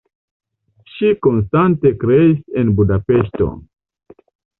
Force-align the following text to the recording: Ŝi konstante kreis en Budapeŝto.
Ŝi 0.93 1.09
konstante 1.25 1.91
kreis 2.03 2.39
en 2.63 2.73
Budapeŝto. 2.79 3.51